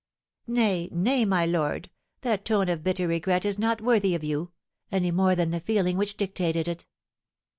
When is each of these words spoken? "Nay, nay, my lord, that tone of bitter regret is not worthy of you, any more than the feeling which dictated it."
"Nay, 0.47 0.89
nay, 0.91 1.25
my 1.25 1.45
lord, 1.45 1.91
that 2.21 2.43
tone 2.43 2.69
of 2.69 2.83
bitter 2.83 3.07
regret 3.07 3.45
is 3.45 3.59
not 3.59 3.81
worthy 3.81 4.15
of 4.15 4.23
you, 4.23 4.51
any 4.91 5.11
more 5.11 5.35
than 5.35 5.51
the 5.51 5.59
feeling 5.59 5.95
which 5.95 6.17
dictated 6.17 6.67
it." 6.67 6.87